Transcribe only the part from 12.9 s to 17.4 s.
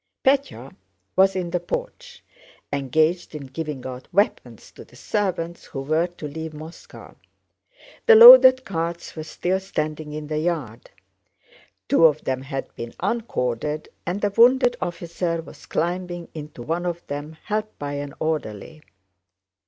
uncorded and a wounded officer was climbing into one of them